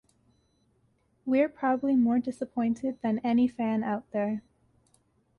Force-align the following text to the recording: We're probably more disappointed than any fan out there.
We're 1.27 1.47
probably 1.47 1.95
more 1.95 2.17
disappointed 2.17 2.97
than 3.03 3.19
any 3.19 3.47
fan 3.47 3.83
out 3.83 4.09
there. 4.09 4.41